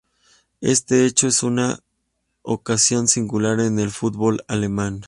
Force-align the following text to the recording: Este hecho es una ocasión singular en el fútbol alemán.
Este 0.61 1.05
hecho 1.05 1.27
es 1.27 1.43
una 1.43 1.81
ocasión 2.41 3.07
singular 3.07 3.59
en 3.59 3.77
el 3.77 3.91
fútbol 3.91 4.43
alemán. 4.47 4.99